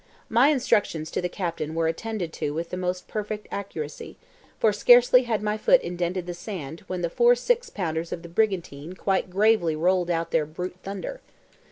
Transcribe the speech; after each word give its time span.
My 0.29 0.47
instructions 0.47 1.11
to 1.11 1.21
the 1.21 1.29
captain 1.29 1.75
were 1.75 1.85
attended 1.87 2.33
to 2.33 2.55
with 2.55 2.71
the 2.71 2.75
most 2.75 3.07
perfect 3.07 3.47
accuracy, 3.51 4.17
for 4.57 4.73
scarcely 4.73 5.25
had 5.25 5.43
my 5.43 5.57
foot 5.57 5.79
indented 5.81 6.25
the 6.25 6.33
sand 6.33 6.79
when 6.87 7.01
the 7.03 7.07
four 7.11 7.35
six 7.35 7.69
pounders 7.69 8.11
of 8.11 8.23
the 8.23 8.27
brigantine 8.29 8.93
quite 8.93 9.29
gravely 9.29 9.75
rolled 9.75 10.09
out 10.09 10.31
their 10.31 10.47
brute 10.47 10.77
thunder. 10.81 11.21